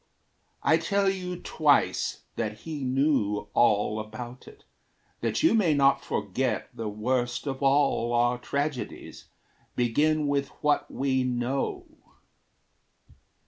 I 0.63 0.77
tell 0.77 1.07
you 1.11 1.37
twice 1.39 2.21
that 2.35 2.61
he 2.61 2.83
knew 2.83 3.45
all 3.53 3.99
about 3.99 4.47
it, 4.47 4.63
That 5.19 5.43
you 5.43 5.53
may 5.53 5.75
not 5.75 6.03
forget 6.03 6.75
the 6.75 6.89
worst 6.89 7.45
of 7.45 7.61
all 7.61 8.11
Our 8.11 8.39
tragedies 8.39 9.25
begin 9.75 10.27
with 10.27 10.47
what 10.63 10.89
we 10.89 11.23
know. 11.23 11.85